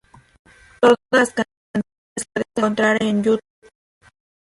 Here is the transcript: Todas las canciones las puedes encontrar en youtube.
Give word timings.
Todas 0.81 0.97
las 1.13 1.27
canciones 1.29 1.85
las 2.15 2.25
puedes 2.33 2.47
encontrar 2.57 3.03
en 3.03 3.21
youtube. 3.23 3.39